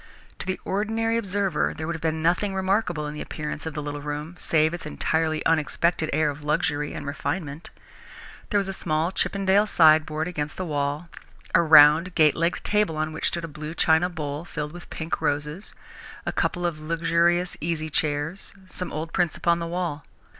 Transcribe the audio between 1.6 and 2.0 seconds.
there would